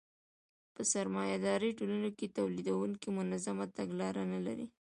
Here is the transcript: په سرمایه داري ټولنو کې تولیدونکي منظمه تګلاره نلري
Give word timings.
په 0.73 0.81
سرمایه 0.91 1.37
داري 1.45 1.69
ټولنو 1.79 2.09
کې 2.17 2.33
تولیدونکي 2.37 3.07
منظمه 3.17 3.65
تګلاره 3.77 4.23
نلري 4.33 4.65